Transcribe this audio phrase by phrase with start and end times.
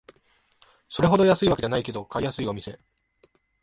[0.89, 2.79] それほど安いわけじゃないけど買いやすいお店